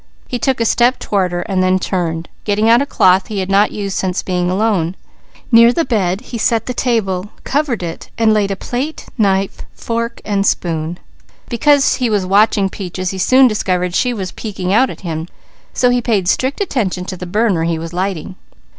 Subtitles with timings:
[0.27, 3.51] He took a step toward her, and then turned, getting out a cloth he had
[3.51, 4.95] not used since being alone.
[5.51, 7.29] Near the bed he set the table
[8.17, 10.97] and laid a plate, knife, fork and spoon.
[11.49, 15.27] Because he was watching Peaches he soon discovered she was peeking out at him,
[15.71, 18.33] so he paid strict attention to the burner he was lighting.